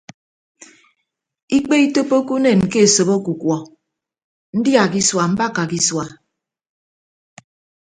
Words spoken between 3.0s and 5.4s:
ọkukuọ ndia ke isua